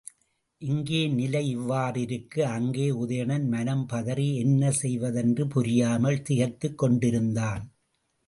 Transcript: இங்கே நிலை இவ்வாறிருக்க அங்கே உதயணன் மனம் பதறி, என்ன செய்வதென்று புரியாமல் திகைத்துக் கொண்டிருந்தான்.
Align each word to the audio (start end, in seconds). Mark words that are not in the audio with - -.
இங்கே 0.61 1.07
நிலை 1.07 1.57
இவ்வாறிருக்க 1.57 2.41
அங்கே 2.51 2.91
உதயணன் 2.91 3.45
மனம் 3.47 3.85
பதறி, 3.89 4.35
என்ன 4.35 4.71
செய்வதென்று 4.71 5.47
புரியாமல் 5.47 6.21
திகைத்துக் 6.21 6.77
கொண்டிருந்தான். 6.77 7.63